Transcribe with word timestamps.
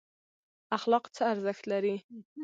اخلاق 0.77 1.05
څه 1.15 1.21
ارزښت 1.33 1.63
لري؟ 1.71 1.95